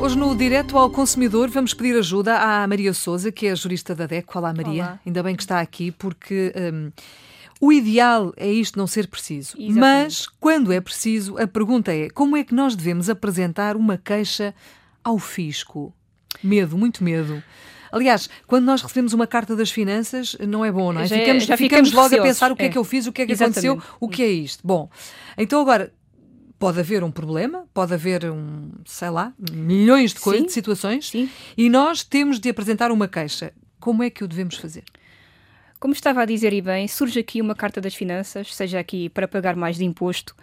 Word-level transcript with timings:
Hoje 0.00 0.16
no 0.16 0.34
Direto 0.34 0.78
ao 0.78 0.88
Consumidor 0.88 1.48
vamos 1.50 1.74
pedir 1.74 1.96
ajuda 1.98 2.38
à 2.38 2.66
Maria 2.66 2.94
Souza, 2.94 3.32
que 3.32 3.46
é 3.46 3.50
a 3.50 3.54
jurista 3.54 3.94
da 3.94 4.06
DECO. 4.06 4.38
Olá 4.38 4.54
Maria, 4.54 4.84
Olá. 4.84 5.00
ainda 5.04 5.22
bem 5.22 5.34
que 5.34 5.42
está 5.42 5.60
aqui, 5.60 5.90
porque 5.90 6.52
hum, 6.56 6.90
o 7.60 7.72
ideal 7.72 8.32
é 8.36 8.50
isto 8.50 8.78
não 8.78 8.86
ser 8.86 9.08
preciso. 9.08 9.56
Exatamente. 9.58 9.78
Mas, 9.80 10.26
quando 10.40 10.72
é 10.72 10.80
preciso, 10.80 11.36
a 11.36 11.46
pergunta 11.46 11.92
é 11.92 12.08
como 12.10 12.36
é 12.36 12.44
que 12.44 12.54
nós 12.54 12.76
devemos 12.76 13.10
apresentar 13.10 13.76
uma 13.76 13.98
queixa 13.98 14.54
ao 15.02 15.18
fisco? 15.18 15.92
Medo, 16.42 16.78
muito 16.78 17.02
medo. 17.02 17.42
Aliás, 17.90 18.28
quando 18.46 18.64
nós 18.66 18.82
recebemos 18.82 19.12
uma 19.12 19.26
carta 19.26 19.56
das 19.56 19.70
finanças, 19.70 20.36
não 20.46 20.64
é 20.64 20.70
bom, 20.70 20.92
não 20.92 21.00
é? 21.00 21.06
Já- 21.06 21.16
ficamos, 21.16 21.44
já 21.44 21.56
ficamos 21.56 21.88
ficamos 21.88 21.92
logo 21.92 22.22
a 22.22 22.26
pensar 22.26 22.52
o 22.52 22.56
que 22.56 22.62
é. 22.62 22.66
é. 22.66 22.68
que 22.68 22.78
eu 22.78 22.84
fiz, 22.84 23.06
o 23.06 23.12
que 23.12 23.22
é 23.22 23.26
que 23.26 23.32
Exatamente. 23.32 23.66
aconteceu, 23.66 23.96
o 23.98 24.08
que 24.08 24.22
é 24.22 24.28
isto. 24.28 24.60
Bom, 24.64 24.88
então 25.36 25.60
agora, 25.60 25.92
pode 26.58 26.80
haver 26.80 27.04
um 27.04 27.10
problema, 27.10 27.64
pode 27.72 27.94
haver 27.94 28.24
um, 28.30 28.70
sei 28.84 29.10
lá, 29.10 29.32
milhões 29.52 30.12
de 30.12 30.20
coisas, 30.20 30.40
Sim. 30.42 30.46
de 30.46 30.52
situações, 30.52 31.08
Sim. 31.10 31.30
e 31.56 31.68
nós 31.70 32.02
temos 32.02 32.40
de 32.40 32.48
apresentar 32.48 32.90
uma 32.90 33.06
queixa. 33.08 33.52
Como 33.78 34.02
é 34.02 34.10
que 34.10 34.24
o 34.24 34.28
devemos 34.28 34.56
fazer? 34.56 34.82
Como 35.80 35.94
estava 35.94 36.22
a 36.22 36.24
dizer 36.24 36.52
e 36.52 36.60
bem, 36.60 36.88
surge 36.88 37.20
aqui 37.20 37.40
uma 37.40 37.54
carta 37.54 37.80
das 37.80 37.94
finanças, 37.94 38.52
seja 38.52 38.80
aqui 38.80 39.08
para 39.08 39.28
pagar 39.28 39.54
mais 39.54 39.76
de 39.76 39.84
imposto, 39.84 40.34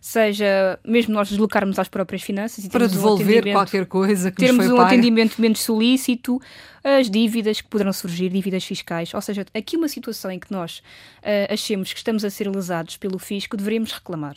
seja 0.00 0.78
mesmo 0.86 1.12
nós 1.12 1.28
deslocarmos 1.28 1.78
às 1.80 1.88
próprias 1.88 2.22
finanças 2.22 2.64
e 2.64 2.68
Para 2.70 2.84
um 2.84 2.88
devolver 2.88 3.38
atendimento- 3.38 3.54
qualquer 3.56 3.86
coisa 3.86 4.30
que 4.30 4.36
termos 4.36 4.66
um 4.66 4.76
paga. 4.76 4.88
atendimento 4.90 5.40
menos 5.40 5.60
solícito, 5.62 6.40
as 6.84 7.10
dívidas 7.10 7.60
que 7.60 7.68
poderão 7.68 7.92
surgir, 7.92 8.28
dívidas 8.28 8.64
fiscais, 8.64 9.12
ou 9.12 9.20
seja, 9.20 9.44
aqui 9.52 9.76
uma 9.76 9.88
situação 9.88 10.30
em 10.30 10.38
que 10.38 10.52
nós 10.52 10.80
ah, 11.24 11.52
achemos 11.52 11.92
que 11.92 11.98
estamos 11.98 12.24
a 12.24 12.30
ser 12.30 12.48
lesados 12.48 12.96
pelo 12.96 13.18
fisco, 13.18 13.56
deveríamos 13.56 13.90
reclamar. 13.90 14.36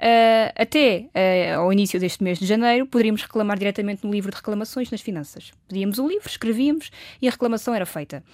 Ah, 0.00 0.52
até 0.56 1.08
ah, 1.14 1.56
ao 1.56 1.72
início 1.72 2.00
deste 2.00 2.24
mês 2.24 2.38
de 2.38 2.46
janeiro, 2.46 2.86
poderíamos 2.86 3.20
reclamar 3.22 3.58
diretamente 3.58 4.04
no 4.04 4.10
livro 4.10 4.30
de 4.30 4.36
reclamações 4.36 4.90
nas 4.90 5.02
finanças. 5.02 5.52
Pedíamos 5.68 5.98
o 5.98 6.08
livro, 6.08 6.28
escrevíamos 6.28 6.90
e 7.20 7.28
a 7.28 7.30
reclamação 7.30 7.74
era 7.74 7.84
feita. 7.84 8.24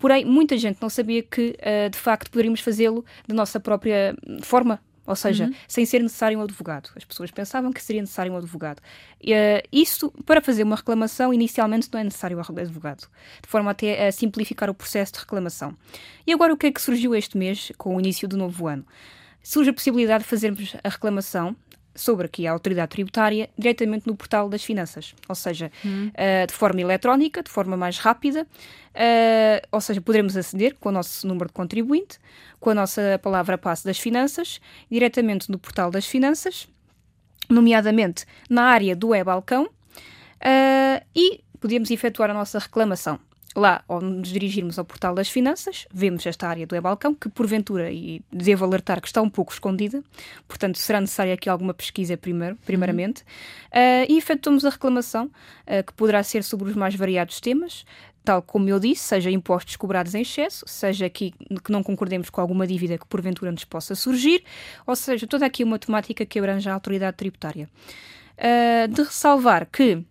Porém, 0.00 0.24
muita 0.24 0.58
gente 0.58 0.82
não 0.82 0.90
sabia 0.90 1.22
que, 1.22 1.56
ah, 1.62 1.88
de 1.88 1.96
facto, 1.96 2.30
poderíamos 2.30 2.60
fazê-lo 2.60 3.04
da 3.26 3.34
nossa 3.34 3.60
própria 3.60 4.16
forma. 4.42 4.80
Ou 5.04 5.16
seja, 5.16 5.50
sem 5.66 5.84
ser 5.84 6.00
necessário 6.00 6.38
um 6.38 6.42
advogado. 6.42 6.88
As 6.94 7.04
pessoas 7.04 7.28
pensavam 7.32 7.72
que 7.72 7.82
seria 7.82 8.00
necessário 8.00 8.32
um 8.32 8.36
advogado. 8.36 8.80
Ah, 8.80 9.62
isso, 9.72 10.10
para 10.24 10.40
fazer 10.40 10.64
uma 10.64 10.76
reclamação, 10.76 11.32
inicialmente 11.32 11.88
não 11.92 12.00
é 12.00 12.04
necessário 12.04 12.36
um 12.36 12.40
advogado, 12.40 13.08
de 13.40 13.48
forma 13.48 13.70
até 13.70 14.08
a 14.08 14.12
simplificar 14.12 14.68
o 14.70 14.74
processo 14.74 15.12
de 15.12 15.18
reclamação. 15.20 15.76
E 16.26 16.32
agora, 16.32 16.52
o 16.52 16.56
que 16.56 16.66
é 16.66 16.72
que 16.72 16.80
surgiu 16.80 17.14
este 17.14 17.36
mês, 17.36 17.70
com 17.78 17.96
o 17.96 18.00
início 18.00 18.26
do 18.26 18.36
novo 18.36 18.66
ano? 18.66 18.84
Surge 19.42 19.70
a 19.70 19.72
possibilidade 19.72 20.24
de 20.24 20.30
fazermos 20.30 20.74
a 20.82 20.88
reclamação 20.88 21.56
sobre 21.94 22.26
aqui 22.26 22.46
a 22.46 22.52
autoridade 22.52 22.90
tributária 22.90 23.50
diretamente 23.58 24.06
no 24.06 24.16
portal 24.16 24.48
das 24.48 24.64
finanças, 24.64 25.14
ou 25.28 25.34
seja, 25.34 25.70
eh, 26.14 26.46
de 26.46 26.52
forma 26.54 26.80
eletrónica, 26.80 27.42
de 27.42 27.50
forma 27.50 27.76
mais 27.76 27.98
rápida, 27.98 28.46
eh, 28.94 29.62
ou 29.70 29.80
seja, 29.80 30.00
poderemos 30.00 30.36
aceder 30.36 30.76
com 30.80 30.88
o 30.88 30.92
nosso 30.92 31.26
número 31.26 31.48
de 31.48 31.52
contribuinte, 31.52 32.18
com 32.58 32.70
a 32.70 32.74
nossa 32.74 33.20
palavra 33.22 33.58
passe 33.58 33.84
das 33.84 33.98
finanças, 33.98 34.60
diretamente 34.90 35.50
no 35.50 35.58
portal 35.58 35.90
das 35.90 36.06
finanças, 36.06 36.66
nomeadamente 37.48 38.24
na 38.48 38.64
área 38.64 38.96
do 38.96 39.14
e-balcão, 39.14 39.68
eh, 40.40 41.02
e 41.14 41.40
podemos 41.60 41.90
efetuar 41.90 42.30
a 42.30 42.34
nossa 42.34 42.58
reclamação. 42.58 43.20
Lá, 43.54 43.84
ao 43.86 44.00
nos 44.00 44.30
dirigirmos 44.30 44.78
ao 44.78 44.84
portal 44.84 45.14
das 45.14 45.28
finanças, 45.28 45.86
vemos 45.92 46.24
esta 46.24 46.48
área 46.48 46.66
do 46.66 46.74
e-balcão, 46.74 47.14
que 47.14 47.28
porventura, 47.28 47.92
e 47.92 48.22
devo 48.32 48.64
alertar 48.64 49.00
que 49.00 49.06
está 49.06 49.20
um 49.20 49.28
pouco 49.28 49.52
escondida, 49.52 50.02
portanto 50.48 50.78
será 50.78 51.00
necessária 51.00 51.34
aqui 51.34 51.50
alguma 51.50 51.74
pesquisa 51.74 52.16
primeiro, 52.16 52.56
primeiramente, 52.64 53.24
eh, 53.70 54.06
e 54.08 54.16
efetuamos 54.16 54.64
a 54.64 54.70
reclamação, 54.70 55.30
eh, 55.66 55.82
que 55.82 55.92
poderá 55.92 56.22
ser 56.22 56.42
sobre 56.42 56.70
os 56.70 56.76
mais 56.76 56.94
variados 56.94 57.40
temas, 57.40 57.84
tal 58.24 58.40
como 58.40 58.68
eu 58.70 58.80
disse, 58.80 59.02
seja 59.02 59.30
impostos 59.30 59.76
cobrados 59.76 60.14
em 60.14 60.22
excesso, 60.22 60.64
seja 60.66 61.04
aqui 61.04 61.34
que 61.62 61.70
não 61.70 61.82
concordemos 61.82 62.30
com 62.30 62.40
alguma 62.40 62.66
dívida 62.66 62.96
que 62.96 63.06
porventura 63.06 63.52
nos 63.52 63.64
possa 63.64 63.94
surgir, 63.94 64.42
ou 64.86 64.96
seja, 64.96 65.26
toda 65.26 65.44
aqui 65.44 65.62
uma 65.62 65.78
temática 65.78 66.24
que 66.24 66.38
abrange 66.38 66.70
a 66.70 66.74
autoridade 66.74 67.18
tributária. 67.18 67.68
Eh, 68.36 68.86
de 68.88 69.02
ressalvar 69.02 69.68
que 69.70 70.02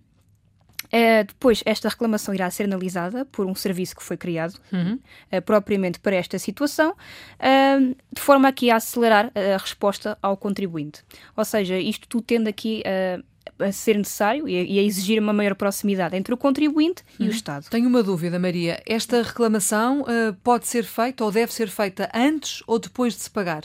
Uh, 0.92 1.24
depois, 1.26 1.64
esta 1.66 1.88
reclamação 1.88 2.34
irá 2.34 2.50
ser 2.52 2.64
analisada 2.64 3.26
por 3.26 3.46
um 3.46 3.56
serviço 3.56 3.96
que 3.96 4.04
foi 4.04 4.18
criado 4.18 4.56
uh, 4.74 5.42
propriamente 5.42 6.00
para 6.00 6.16
esta 6.16 6.38
situação, 6.38 6.92
uh, 6.92 7.96
de 8.12 8.22
forma 8.22 8.48
aqui 8.48 8.70
a 8.70 8.76
acelerar 8.76 9.32
a 9.36 9.58
resposta 9.58 10.18
ao 10.22 10.36
contribuinte. 10.36 11.04
Ou 11.36 11.46
seja, 11.46 11.78
isto 11.78 12.08
tudo 12.08 12.24
tende 12.24 12.50
aqui 12.50 12.84
uh, 12.86 13.24
a 13.64 13.72
ser 13.72 13.98
necessário 13.98 14.48
e 14.48 14.80
a, 14.80 14.84
exigir 14.84 15.22
uma 15.22 15.34
maior 15.34 15.56
proximidade 15.56 16.16
entre 16.16 16.34
o 16.34 16.38
contribuinte 16.38 17.04
e 17.20 17.28
o 17.28 17.32
Estado. 17.32 17.70
Tenho 17.70 17.88
uma 17.88 18.04
dúvida, 18.04 18.40
Maria. 18.40 18.82
Esta 18.86 19.22
reclamação 19.22 20.06
ah, 20.08 20.36
pode 20.44 20.68
ser 20.68 20.84
feita 20.84 21.24
ou 21.24 21.32
deve 21.32 21.54
ser 21.54 21.68
feita 21.68 22.10
antes 22.14 22.64
ou 22.68 22.80
depois 22.80 23.14
de 23.14 23.22
se 23.22 23.30
pagar? 23.30 23.64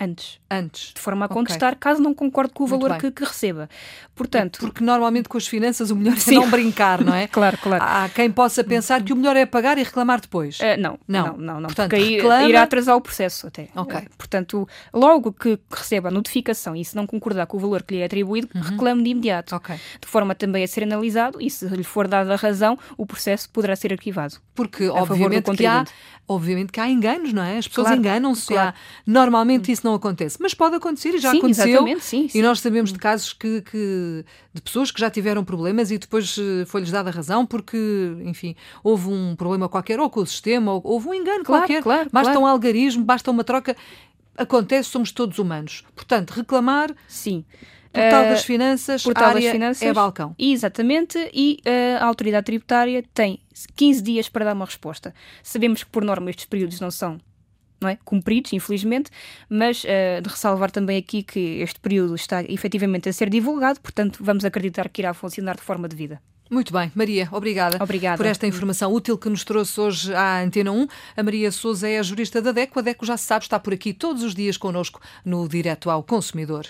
Antes. 0.00 0.38
Antes. 0.50 0.92
De 0.94 1.00
forma 1.00 1.24
a 1.26 1.28
contestar, 1.28 1.76
caso 1.76 2.00
não 2.02 2.14
concorde 2.14 2.52
com 2.52 2.64
o 2.64 2.68
Muito 2.68 2.82
valor 2.82 2.98
que, 2.98 3.10
que 3.10 3.24
receba. 3.24 3.68
Portanto, 4.14 4.58
Porque 4.60 4.82
normalmente 4.84 5.28
com 5.28 5.36
as 5.36 5.46
finanças 5.46 5.90
o 5.90 5.96
melhor 5.96 6.16
é 6.16 6.20
Sim. 6.20 6.36
não 6.36 6.50
brincar, 6.50 7.02
não 7.04 7.14
é? 7.14 7.26
claro, 7.28 7.58
claro. 7.58 7.82
Há 7.84 8.08
quem 8.08 8.30
possa 8.30 8.62
pensar 8.64 9.02
que 9.02 9.12
o 9.12 9.16
melhor 9.16 9.36
é 9.36 9.44
pagar 9.46 9.76
e 9.78 9.82
reclamar 9.82 10.20
depois. 10.20 10.58
Uh, 10.60 10.78
não, 10.78 10.98
Não. 11.06 11.26
não, 11.26 11.36
não, 11.36 11.54
não, 11.60 11.66
Portanto, 11.68 11.90
porque 11.90 12.02
aí 12.02 12.16
reclama- 12.16 12.48
irá 12.48 12.62
atrasar 12.62 12.96
o 12.96 13.00
processo 13.00 13.46
até. 13.46 13.68
Ok. 13.74 13.98
Uh, 13.98 14.04
portanto, 14.16 14.68
logo 14.92 15.32
que 15.32 15.58
receba 15.70 16.08
a 16.08 16.12
notificação 16.12 16.74
e 16.76 16.84
se 16.84 16.94
não 16.96 17.06
concordar 17.06 17.46
com 17.46 17.56
o 17.56 17.60
valor 17.60 17.82
que 17.82 17.94
lhe 17.94 18.00
é 18.00 18.04
atribuído, 18.06 18.48
reclame 18.54 19.02
de 19.02 19.10
imediato. 19.10 19.54
Ok. 19.56 19.74
De 20.00 20.06
forma 20.08 20.34
também 20.34 20.64
a 20.64 20.68
ser 20.68 20.84
analisado 20.84 21.40
e 21.40 21.50
se 21.50 21.66
lhe 21.66 21.84
for 21.84 22.06
dada 22.08 22.32
a 22.32 22.36
razão, 22.36 22.78
o 22.96 23.04
processo 23.06 23.48
poderá 23.50 23.74
ser 23.76 23.92
arquivado. 23.92 24.36
Porque 24.54 24.88
obviamente 24.88 25.50
que, 25.52 25.66
há, 25.66 25.84
obviamente 26.26 26.72
que 26.72 26.80
há 26.80 26.88
enganos, 26.88 27.32
não 27.32 27.42
é? 27.42 27.58
As 27.58 27.68
pessoas 27.68 27.88
Claro, 27.88 28.00
enganam-se. 28.00 28.46
claro. 28.46 28.68
há- 28.70 28.74
Normalmente 29.06 29.70
isso 29.70 29.85
não 29.86 29.94
acontece, 29.94 30.36
mas 30.40 30.52
pode 30.52 30.76
acontecer 30.76 31.10
e 31.14 31.18
já 31.18 31.30
Sim, 31.30 31.38
aconteceu. 31.38 31.68
exatamente, 31.68 32.04
sim, 32.04 32.26
E 32.26 32.28
sim. 32.30 32.42
nós 32.42 32.60
sabemos 32.60 32.92
de 32.92 32.98
casos 32.98 33.32
que, 33.32 33.62
que- 33.62 34.24
de 34.52 34.60
pessoas 34.60 34.90
que 34.90 35.00
já 35.00 35.08
tiveram 35.08 35.42
problemas 35.44 35.90
e 35.90 35.96
depois 35.98 36.36
eh, 36.38 36.64
foi-lhes 36.66 36.90
dada 36.90 37.10
razão 37.10 37.46
porque, 37.46 37.78
enfim, 38.24 38.54
houve 38.84 39.08
um 39.08 39.34
problema 39.34 39.68
qualquer, 39.68 39.98
ou 40.00 40.10
com 40.10 40.20
o 40.20 40.26
sistema, 40.26 40.72
ou 40.72 40.80
houve 40.84 41.08
um 41.08 41.14
engano 41.14 41.44
Claro, 41.44 41.62
qualquer. 41.62 41.82
claro, 41.82 42.10
basta 42.12 42.32
claro. 42.32 42.40
um 42.40 42.46
algarismo, 42.46 43.04
basta 43.04 43.30
uma 43.30 43.42
troca. 43.44 43.74
Acontece, 44.36 44.90
somos 44.90 45.12
todos 45.12 45.38
humanos. 45.38 45.82
Portanto, 45.94 46.30
reclamar, 46.32 46.94
Sim. 47.08 47.44
portal 47.92 48.24
Uh, 48.24 48.28
das 48.28 48.44
finanças, 48.44 49.02
Portal 49.02 49.28
área 49.30 49.40
das 49.40 49.50
Finanças 49.50 49.82
é 49.82 49.92
balcão. 49.94 50.34
Exatamente, 50.38 51.18
e 51.32 51.58
uh, 51.66 52.02
a 52.02 52.06
autoridade 52.06 52.44
tributária 52.44 53.02
tem 53.14 53.40
15 53.74 54.02
dias 54.02 54.28
para 54.28 54.44
dar 54.44 54.52
uma 54.54 54.66
resposta. 54.66 55.14
Sabemos 55.42 55.82
que, 55.82 55.90
por 55.90 56.04
norma, 56.04 56.28
estes 56.28 56.44
períodos 56.44 56.78
não 56.80 56.90
são 56.90 57.18
não 57.80 57.88
é, 57.88 57.98
cumpridos, 58.04 58.52
infelizmente, 58.52 59.10
mas 59.48 59.84
uh, 59.84 60.22
de 60.22 60.28
ressalvar 60.28 60.70
também 60.70 60.96
aqui 60.96 61.22
que 61.22 61.60
este 61.60 61.78
período 61.80 62.14
está 62.14 62.42
efetivamente 62.42 63.08
a 63.08 63.12
ser 63.12 63.28
divulgado, 63.28 63.80
portanto, 63.80 64.18
vamos 64.20 64.44
acreditar 64.44 64.88
que 64.88 65.02
irá 65.02 65.12
funcionar 65.14 65.56
de 65.56 65.62
forma 65.62 65.88
devida. 65.88 66.20
Muito 66.48 66.72
bem, 66.72 66.92
Maria, 66.94 67.28
obrigada, 67.32 67.82
Obrigada. 67.82 68.16
por 68.16 68.26
esta 68.26 68.46
informação 68.46 68.92
útil 68.92 69.18
que 69.18 69.28
nos 69.28 69.42
trouxe 69.42 69.80
hoje 69.80 70.14
à 70.14 70.40
Antena 70.40 70.70
1. 70.70 70.86
A 71.16 71.22
Maria 71.22 71.50
Souza 71.50 71.88
é 71.88 71.98
a 71.98 72.02
jurista 72.02 72.40
da 72.40 72.52
DECO. 72.52 72.78
A 72.78 72.82
DECO 72.82 73.04
já 73.04 73.16
se 73.16 73.24
sabe, 73.24 73.44
está 73.44 73.58
por 73.58 73.74
aqui 73.74 73.92
todos 73.92 74.22
os 74.22 74.32
dias 74.32 74.56
connosco 74.56 75.00
no 75.24 75.48
Direto 75.48 75.90
ao 75.90 76.04
Consumidor. 76.04 76.66